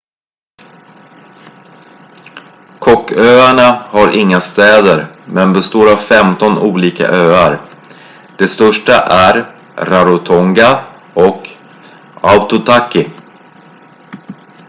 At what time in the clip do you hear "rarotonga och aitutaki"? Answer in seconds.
9.75-13.07